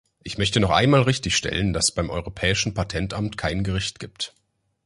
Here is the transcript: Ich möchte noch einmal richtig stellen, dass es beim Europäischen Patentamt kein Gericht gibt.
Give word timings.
Ich 0.23 0.39
möchte 0.39 0.59
noch 0.59 0.71
einmal 0.71 1.03
richtig 1.03 1.37
stellen, 1.37 1.73
dass 1.73 1.89
es 1.89 1.93
beim 1.93 2.09
Europäischen 2.09 2.73
Patentamt 2.73 3.37
kein 3.37 3.63
Gericht 3.63 3.99
gibt. 3.99 4.33